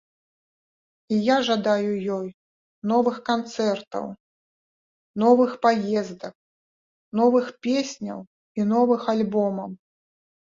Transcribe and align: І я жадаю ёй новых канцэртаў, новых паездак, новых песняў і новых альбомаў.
І 1.15 1.17
я 1.25 1.33
жадаю 1.49 1.89
ёй 2.13 2.27
новых 2.91 3.19
канцэртаў, 3.29 4.05
новых 5.23 5.51
паездак, 5.65 6.33
новых 7.19 7.45
песняў 7.67 8.19
і 8.61 8.65
новых 8.73 9.01
альбомаў. 9.17 9.69